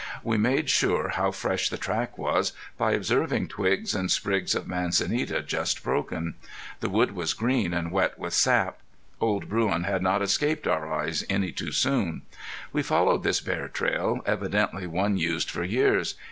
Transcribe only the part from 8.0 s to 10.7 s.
with sap. Old Bruin had not escaped